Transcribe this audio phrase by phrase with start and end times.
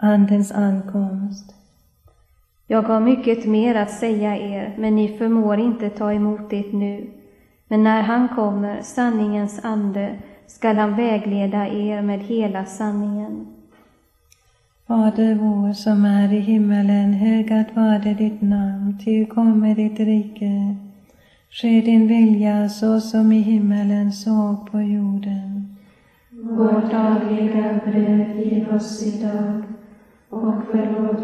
[0.00, 1.54] Andens ankomst.
[2.66, 7.10] Jag har mycket mer att säga er, men ni förmår inte ta emot det nu.
[7.68, 13.46] Men när han kommer, sanningens ande, skall han vägleda er med hela sanningen.
[14.86, 20.76] Fader vår som är i himmelen, helgat varde ditt namn, tillkommer ditt rike.
[21.50, 25.76] Ske din vilja så som i himmelen så på jorden.
[26.30, 29.62] Vårt dagliga bröd giv oss idag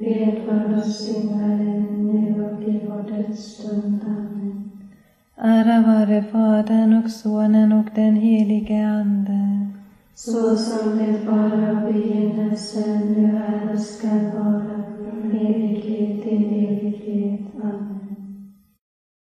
[0.00, 4.00] bed för oss syndare nu och i vår dödsstund.
[4.06, 4.70] Amen.
[5.36, 9.68] Ära vare Fadern och Sonen och den helige Ande.
[10.14, 11.73] Så som det var